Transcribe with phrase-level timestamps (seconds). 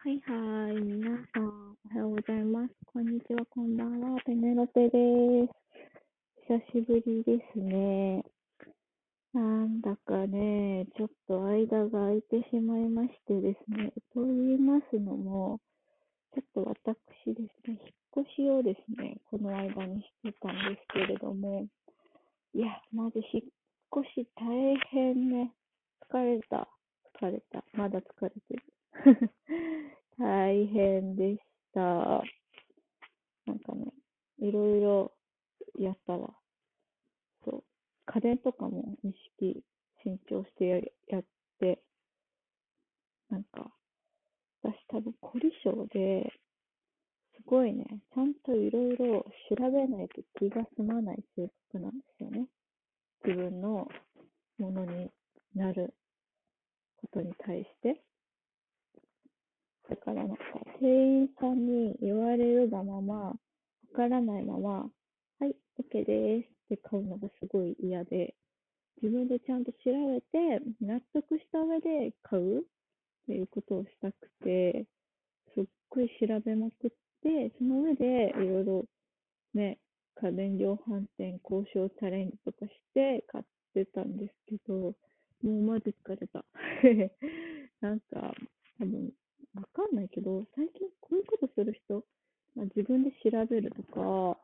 [0.00, 2.74] はいはい、皆さん、おはようございます。
[2.86, 4.20] こんにちは、こんばんは。
[4.24, 4.90] ペネロペで
[5.48, 6.62] す。
[6.72, 8.24] 久しぶりですね。
[9.34, 13.90] なんだかね、ちょっと間が空いてしまいましてですね。
[14.14, 15.58] と言いますのも、
[16.32, 17.80] ちょっと私ですね、
[18.14, 21.66] 引っ越しをですね、この間にしてたんですけれども、
[22.54, 25.52] いや、まず引っ越し大変ね。
[26.08, 26.68] 疲れた。
[27.20, 27.64] 疲れた。
[27.72, 28.62] まだ疲れてる。
[30.18, 31.40] 大変でし
[31.72, 31.80] た。
[31.80, 33.92] なんかね、
[34.40, 35.12] いろいろ
[35.78, 36.34] やったわ。
[37.44, 37.64] そう。
[38.10, 39.08] 家電とかも意
[39.38, 39.62] 識、
[40.02, 40.76] 慎重してや
[41.08, 41.24] やっ
[41.60, 41.82] て、
[43.28, 43.70] なんか、
[44.62, 46.32] 私多分凝り性で、
[47.36, 52.46] すごいね、ちゃんといろいろ調べないと気が済まない性格なんですよね。
[53.24, 53.86] 自分の
[54.58, 55.10] ものに
[55.54, 55.94] なる
[56.96, 58.02] ことに対して。
[59.90, 60.42] だからなんか、
[60.80, 63.36] 店員さんに言われるがまま、わ
[63.94, 64.90] からないまま、
[65.40, 68.34] はい、OK ですて買うのがすごい嫌で、
[69.02, 72.62] 自分でちゃんと調べて、納得した上で買うっ
[73.26, 74.86] ていうことをしたくて、
[75.54, 76.90] すっごい調べまくっ
[77.22, 78.84] て、その上でいろいろ
[79.54, 79.78] ね、
[80.20, 83.44] 家電量販店交渉チャレンジとかして買っ
[83.74, 84.94] てたんですけど、も
[85.42, 86.44] うマジ疲れた。
[87.80, 88.34] なんか、
[88.78, 89.12] 多分、
[89.54, 92.04] わかんないけど、最近こういうことする人、
[92.54, 94.38] まあ、自分で調べるとか、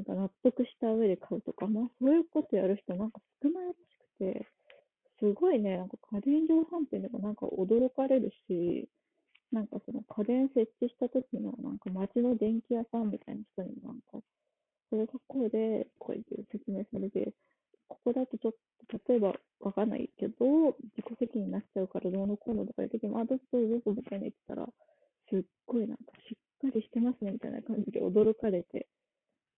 [0.00, 3.76] なんか納得した上で買うとか、まあそういうことやる人なんか少ないらし
[4.18, 4.46] くて、
[5.18, 8.88] すごいね、なんか家電量販店でもなんか驚かれるし、
[9.52, 14.24] なんかその家電設置した時のなんか街の電気屋さんみたいな人にもなんか、
[14.88, 17.32] それがこうで、こうやって説明されて、
[17.88, 18.52] ここだとちょっ
[18.88, 24.66] と、例えばわかんないけど、自己責任になっちゃうからどうのこうのとか言うときも、あ、どうぞどうぞみたいな言ってたら、
[25.28, 28.86] すっごいなんかしっかりしてますねみたいな感じで驚かれて、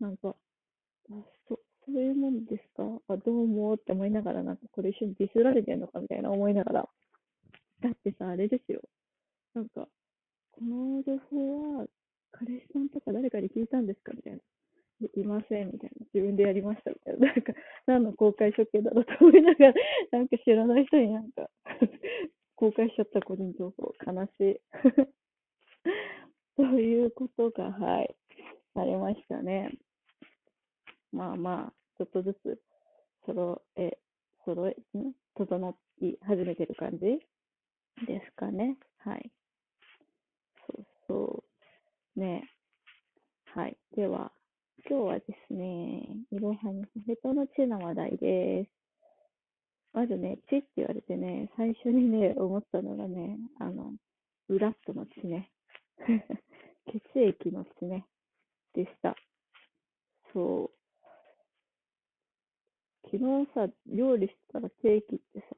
[0.00, 0.36] なんか、
[1.10, 1.14] あ、
[1.48, 2.84] そ、そういうもんですか？
[3.08, 6.88] あ、どうもって思いながら、なんかこれ一緒にディスられてんのかみたいな思いながら。
[7.82, 8.82] だってさ、あれですよ。
[9.54, 9.88] なんか、
[10.52, 11.86] この情報は、
[12.32, 14.40] 彼氏さんとか誰かに聞いたんですかみたいな。
[15.16, 16.06] いませんみたいな。
[16.14, 17.28] 自分でやりましたみたいな。
[17.28, 17.52] なんか、
[17.86, 19.74] 何の公開処刑だろうと思いながら、
[20.12, 21.50] なんか知らない人になんか
[22.56, 23.92] 公開しちゃった個人情報。
[24.06, 24.60] 悲しい。
[26.56, 28.16] ということが、はい、
[28.74, 29.78] ありましたね。
[31.12, 32.60] まあまあ、ちょっとずつ、
[33.26, 33.98] 揃え、
[34.44, 36.98] 揃え、ん整い始めてる感じ
[38.06, 38.76] ですかね。
[38.98, 39.30] はい。
[40.66, 41.44] そうそ
[42.16, 42.20] う。
[42.20, 42.42] ね
[43.46, 43.76] はい。
[43.96, 44.32] では、
[44.88, 48.70] 今日はですね、いろはにヘトの地の話題です。
[49.92, 53.94] まずね、地って言われてね、最初にね、思ったのがね、あの、
[54.48, 55.50] ブラッドの血ね。
[56.86, 58.06] 血液の血ね、
[58.74, 59.16] でした。
[60.32, 60.77] そう。
[63.10, 65.56] 昨日さ、料理してたらケーキってさ、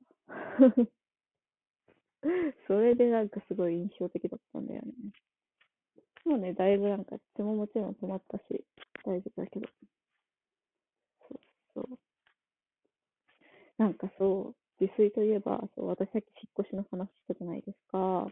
[2.69, 4.93] それでなんかすごい印象的だったんだよね。
[6.25, 8.65] もうね、だいぶなんか血ももちろん止まったし、
[9.05, 9.69] 大丈夫だけど。
[11.29, 11.41] そう
[11.75, 11.99] そう。
[13.79, 17.99] なんかそう、自炊といえば、そう私さっき引っ越しの話したじゃないですか。
[17.99, 18.31] も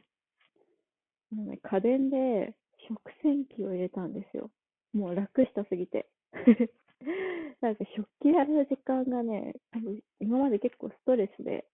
[1.32, 2.54] うね、家電で
[2.88, 4.50] 食洗機を入れたんですよ。
[4.92, 6.08] もう楽したすぎて。
[7.60, 11.66] なんか食器洗う時間がね、多分今まで結構ストレスで、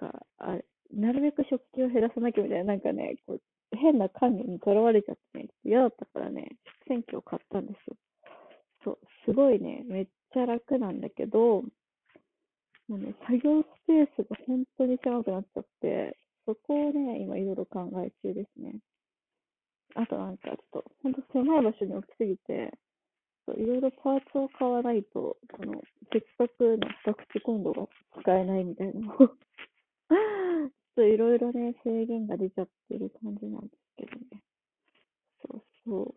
[0.00, 0.58] なんかあ
[0.92, 6.56] なるべく食器を減らさなきゃみたいな、なんかね、こう変な観念にとらわれちゃってね、嫌だったからね、
[6.86, 7.96] 食洗機を買ったんですよ。
[8.84, 11.62] そう、すごいね、めっちゃ楽なんだけど、
[12.88, 18.78] もうね、作業スペースが本当に狭くなっちゃって、そこをね、今いろいろ考え中ですね。
[19.96, 22.72] あとなんかちょっと、本当狭い場所に置きすぎて、
[23.54, 27.86] いろいろパーツを買わないと、この、せっかくの二口コンロが
[28.20, 29.30] 使えないみたいなのを
[30.96, 34.42] といろいろね、制限が出ちゃってる感じなんですけどね。
[35.46, 36.14] そうそう。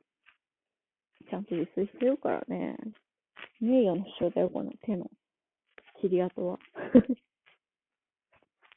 [1.30, 2.78] ちゃんと自炊してるからね。
[3.60, 5.06] 名誉の主張だよ、この手の
[6.00, 6.58] 切り跡は。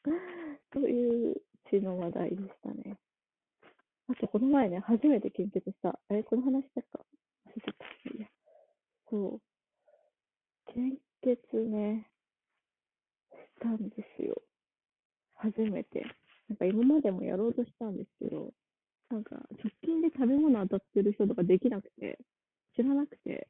[0.73, 2.97] という血の話題でしたね。
[4.09, 5.97] あと、この前ね、初めて献血した。
[6.09, 6.99] え、この話だか
[7.45, 7.85] 忘れちゃった。
[8.17, 8.27] いや。
[9.09, 9.41] そう。
[11.33, 12.07] 献血ね、
[13.31, 14.41] したんですよ。
[15.35, 16.05] 初めて。
[16.49, 18.51] なんか今までもやろうとしたんですけど、
[19.09, 22.19] なんか直近で食べ物当たってる人とかできなくて、
[22.75, 23.47] 知らなくて、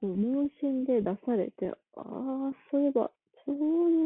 [0.00, 3.10] こう、問診で出されて、ああ、そういえば、
[3.44, 3.56] ちょう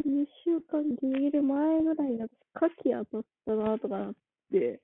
[0.03, 2.29] ど2週間ギリギリ前ぐらいに、牡
[2.85, 4.13] 蠣当たったなとかなっ
[4.51, 4.79] て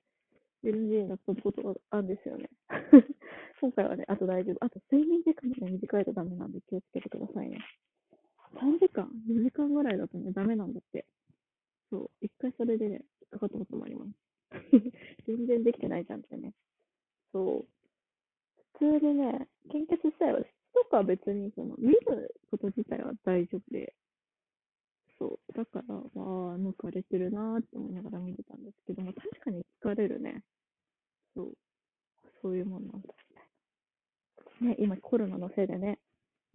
[0.64, 2.50] NG になったことがあるんですよね。
[3.60, 4.64] 今回はね、あと大丈夫。
[4.64, 7.58] あと睡眠時間もね、短いとダメなんで気をつけてくださいね。
[8.54, 11.06] 3時間 ?4 時間ぐらいだとね、ダメなんだって。
[11.90, 12.10] そう。
[12.20, 14.10] 一回それでね、引っかかったこともあります。
[15.26, 16.52] 全然できてないじゃんってね。
[17.32, 17.66] そう。
[18.78, 20.40] 普通にね、献血自体は、
[20.74, 23.94] とか別にその見ること自体は大丈夫で、
[25.18, 25.52] そう。
[25.56, 30.42] だから、まあ、抜かれてるなーって思いながら見てたんですけども、確かに疲れるね。
[31.34, 31.52] そう。
[32.42, 34.70] そういうもんなんだみたいな。
[34.70, 35.98] ね、今コロナのせいでね、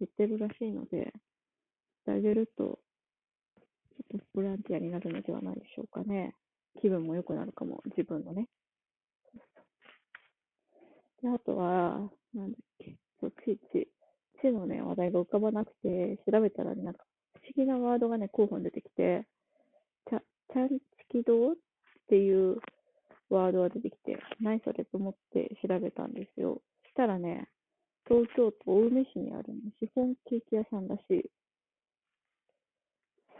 [0.00, 1.12] 言ってるらしいので、
[1.98, 6.34] してあげると、ちょっとボランティアになるのではないでしょうかね。
[6.80, 8.48] 気分も良くなるかも、自分のね。
[11.22, 13.88] で、あとは、なんだっけ、そう、地、地、
[14.40, 17.04] 地のね、話題が浮かばなくて、調べたらね、なんか、
[17.34, 19.26] 不思議なワードがね、候補に出てきて、
[20.08, 21.54] ちゃ、ちゃんちき堂っ
[22.08, 22.58] ていう
[23.34, 26.62] ワードが出てきて、何それと思って調べたんですよ。
[26.88, 27.48] したらね、
[28.08, 31.30] 東京都青梅市にある、ね、シフォンケーキ屋さんらし。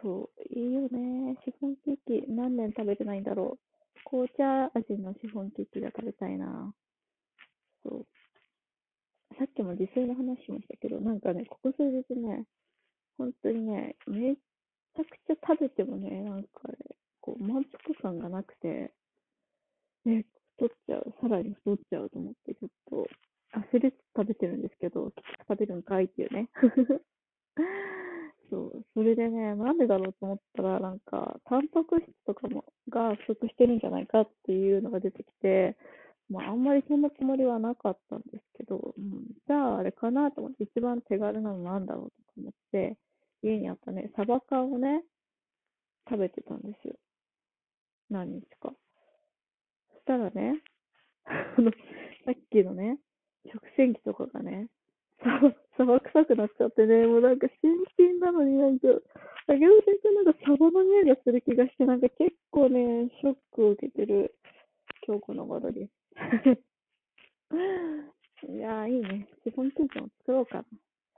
[0.02, 1.37] そう、いいよね。
[1.44, 4.05] シフォンケーキ、何年食べてないんだろう。
[4.05, 6.73] 紅茶味のシフォンケーキが食べたいな。
[7.82, 8.06] そう。
[9.38, 12.44] さっきも自炊の話しましたけど、なんかね、ここ数日ね、
[13.17, 16.76] 本当にね、めちゃくちゃ食べてもね、なんかね、
[17.20, 18.93] こう、満腹感がなくて、
[20.05, 20.25] ね、
[20.56, 23.06] 太っちゃう、さらに太っちゃうと思って、ちょっと、
[23.73, 25.12] 焦りつつ食べてるんですけど、
[25.49, 26.49] 食べるんかいっていうね。
[28.50, 28.84] そう。
[28.94, 35.76] それでね、なんでだろうと思ったら、なんか、タンパク質とかも、が不足してるんじゃないかっていうのが出てきて、
[36.30, 42.96] まあ、あんまりそんなつもりはなかったんですけど、うん、じゃああれかなと思って、一番手軽なのなんだろうと思って、
[43.42, 45.02] 家にあったね、サバ缶をね、
[46.08, 46.94] 食べてたんですよ。
[48.08, 48.72] 何日か。
[49.92, 50.62] そしたらね、
[51.26, 51.70] あの、
[52.24, 52.98] さっきのね、
[53.52, 54.68] 食洗機とかがね、
[55.76, 58.88] サバ臭くなっちゃってね、もうなんか新品なのになんか、
[59.46, 64.34] 竹内先生なんかサバの匂いがする気がして、なんか結構ね、ショックを受けてる
[65.08, 65.90] 今日この頃です。
[68.46, 69.26] いやー、いいね。
[69.43, 70.66] シフォンケーキも作ろうかな。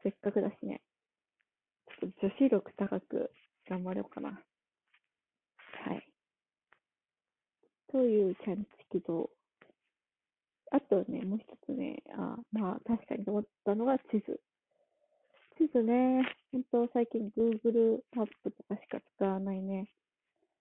[0.04, 0.81] せっかくだしね。
[2.00, 3.32] ちょっと女子力高く
[3.69, 4.31] 頑張ろうかな。
[4.31, 4.38] は
[5.94, 6.08] い。
[7.90, 9.32] というキャンチキと、
[10.70, 14.40] あとね、もう一つね、あまあ確かに思ったのが地図。
[15.58, 16.22] 地図ね、
[16.52, 19.88] 本当最近 Google マップとかしか使わないね。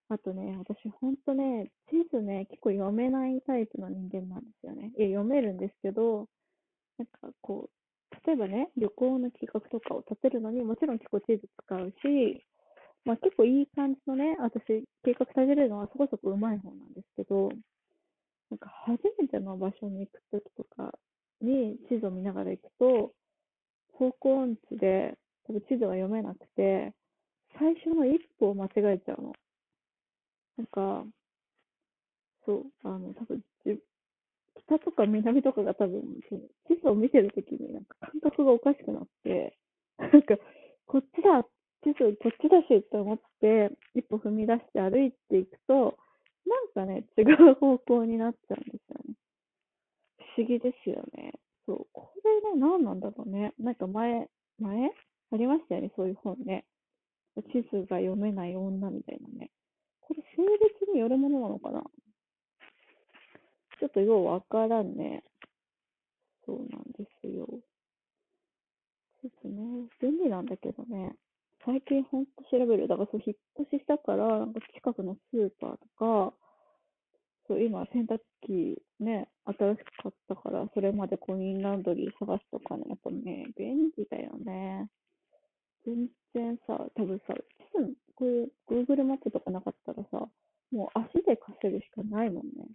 [0.10, 4.92] あとね、私ほんとね、地図ね、結構読めないタイプの人間なんですよね。
[4.98, 6.28] いや、読めるんですけど、
[6.98, 12.44] なんかこう、例えばね、旅行の企画とかを立てるのにもちろん結構地図使うし、
[13.06, 17.50] まあ結構いい感じのね、私計画立てるのはそこそこ上手い方なんですけど、
[18.50, 20.98] なんか初めての場所に行くときとか
[21.40, 23.14] に地図を見ながら行くと、
[23.94, 26.94] 方向音痴で多分地図が読めなくて、
[27.60, 29.34] 最初の一歩を間違えちゃうの。
[30.60, 31.06] なんか、
[32.46, 33.80] そう、あの、多分じ
[34.66, 36.04] 北とか南とかが多分、
[36.68, 39.58] 地図を見てるときになんか感覚がおかしくなって、
[39.98, 40.36] なんか、
[40.86, 41.44] こっちだ、
[41.84, 45.98] 地図こっちだしって思って、一歩踏み出して歩いていくと、
[46.46, 47.22] なんかね、違
[47.52, 49.16] う方向になっちゃうんですよね。
[50.36, 51.31] 不思議ですよね。
[51.66, 51.88] そう。
[51.94, 53.54] これね、何なんだろうね。
[53.60, 54.30] なんか前、
[54.60, 54.92] 前？
[55.31, 56.66] ありましたよね、そういう本ね。
[57.54, 59.52] 地図が読めない女みたいなね。
[60.09, 60.42] これ性
[60.81, 61.83] 別によるものなのかな？
[63.80, 65.23] ちょっとようわからんね。
[66.45, 67.47] そうなんですよ。
[69.21, 71.13] ちょっとね、便利なんだけどね。
[71.63, 72.87] 最近ほんと調べる。
[72.87, 76.33] だからそう、引っ越ししたから、なんか近くのスーパーとか、
[77.47, 84.89] そう、今洗濯機ね、新しく買ったから、それまでコインランドリー探すとかね、やっぱね、便利だよね。
[85.85, 87.33] 全然さ、多分さ、
[87.73, 90.28] こういう Google マップとかなかったらさ、
[90.71, 92.68] もう足で稼ぐしかないもんね。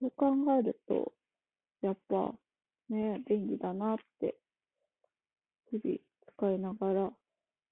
[0.00, 0.26] そう考
[0.58, 1.12] えると、
[1.82, 2.32] やっぱ
[2.88, 4.36] ね、便利だなって、
[5.70, 5.98] 日々
[6.36, 7.10] 使いながら、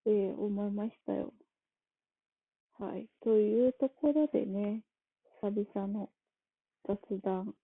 [0.06, 1.32] えー、思いましたよ。
[2.78, 3.08] はい。
[3.22, 4.82] というところでね、
[5.42, 6.10] 久々の
[6.86, 7.54] 雑談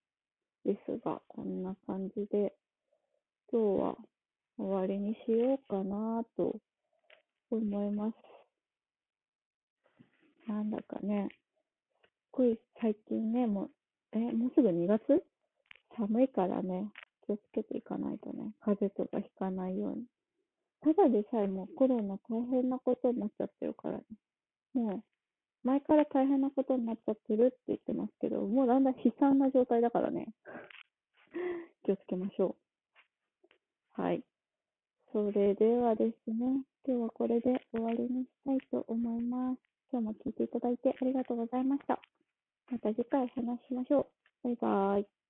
[0.65, 2.53] ですが、こんな感じで、
[3.53, 3.97] 今日は
[4.59, 6.57] 終わりにしようかなと
[7.51, 8.34] 思います。
[10.47, 13.71] なんだかね、すっごい最近ね、もう
[14.13, 15.23] え、もうすぐ2月？
[15.97, 16.91] 寒いからね、
[17.27, 20.05] 気をつけていかないとね、風邪とかひかないように。
[20.83, 24.05] ただでさえもうコロナ大変なことになっちゃってるからね。
[24.75, 25.03] もう
[25.67, 30.35] 前から大変なことになっちゃってるって言ってますけど、もうだんだん悲惨な状態だからね。
[31.85, 32.57] 気をつけましょ
[33.97, 34.03] う。
[34.03, 34.23] はい。
[35.13, 39.74] それではですね、今日はこれで終わりにしたいと思います。
[39.95, 42.01] 今日も聞いていただいてありがとうございました。
[42.69, 44.09] また次回お話ししましょ
[44.43, 44.49] う。
[44.49, 45.24] バイバーイ。